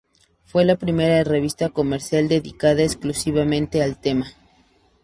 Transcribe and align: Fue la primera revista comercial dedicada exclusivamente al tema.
Fue 0.45 0.65
la 0.65 0.77
primera 0.77 1.23
revista 1.23 1.69
comercial 1.69 2.27
dedicada 2.27 2.81
exclusivamente 2.81 3.83
al 3.83 4.01
tema. 4.01 4.25